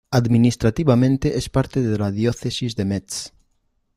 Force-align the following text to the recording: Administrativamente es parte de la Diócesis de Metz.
Administrativamente 0.09 1.37
es 1.37 1.47
parte 1.49 1.79
de 1.83 1.95
la 1.99 2.09
Diócesis 2.11 2.75
de 2.75 2.85
Metz. 2.85 3.33